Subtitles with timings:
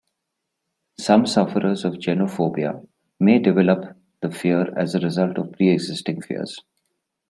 [0.99, 2.83] Some sufferers of genophobia
[3.19, 6.59] may develop the fear as a result of preexisting fears.